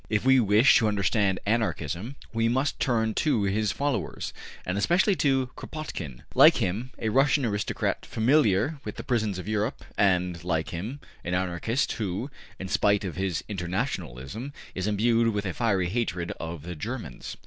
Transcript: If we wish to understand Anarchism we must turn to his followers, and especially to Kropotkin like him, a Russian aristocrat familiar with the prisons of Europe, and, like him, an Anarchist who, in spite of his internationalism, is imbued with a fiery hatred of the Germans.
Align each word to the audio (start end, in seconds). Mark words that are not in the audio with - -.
If 0.09 0.25
we 0.25 0.39
wish 0.39 0.77
to 0.77 0.87
understand 0.87 1.39
Anarchism 1.45 2.15
we 2.33 2.49
must 2.49 2.79
turn 2.79 3.13
to 3.21 3.43
his 3.43 3.71
followers, 3.71 4.33
and 4.65 4.75
especially 4.75 5.15
to 5.17 5.51
Kropotkin 5.55 6.23
like 6.33 6.57
him, 6.57 6.89
a 6.97 7.09
Russian 7.09 7.45
aristocrat 7.45 8.03
familiar 8.07 8.79
with 8.83 8.95
the 8.95 9.03
prisons 9.03 9.37
of 9.37 9.47
Europe, 9.47 9.85
and, 9.99 10.43
like 10.43 10.69
him, 10.71 11.01
an 11.23 11.35
Anarchist 11.35 11.91
who, 11.91 12.31
in 12.57 12.67
spite 12.67 13.03
of 13.03 13.15
his 13.15 13.43
internationalism, 13.47 14.53
is 14.73 14.87
imbued 14.87 15.27
with 15.35 15.45
a 15.45 15.53
fiery 15.53 15.89
hatred 15.89 16.31
of 16.39 16.63
the 16.63 16.75
Germans. 16.75 17.37